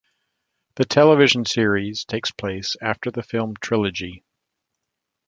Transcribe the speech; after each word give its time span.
The 0.77 0.85
television 0.85 1.45
series 1.45 2.05
takes 2.05 2.31
place 2.31 2.75
after 2.81 3.11
the 3.11 3.21
film 3.21 3.53
trilogy. 3.61 4.23